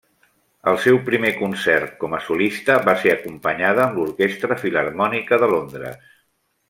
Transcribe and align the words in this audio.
El 0.69 0.77
seu 0.85 0.95
primer 1.09 1.29
concert 1.41 1.91
com 2.03 2.15
a 2.17 2.21
solista 2.29 2.77
va 2.87 2.95
ser 3.03 3.13
acompanyada 3.17 3.85
amb 3.85 4.01
l'orquestra 4.01 4.59
Filharmònica 4.63 5.41
de 5.45 5.51
Londres. 5.53 6.15